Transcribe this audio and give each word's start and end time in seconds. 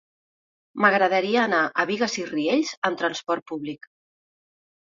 M'agradaria 0.85 1.43
anar 1.49 1.59
a 1.67 1.85
Bigues 1.91 2.17
i 2.23 2.27
Riells 2.31 2.73
amb 2.91 2.99
trasport 3.05 3.49
públic. 3.55 3.89